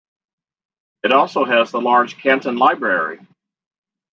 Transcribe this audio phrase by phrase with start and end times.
[1.03, 3.19] It also has the large Canton Library.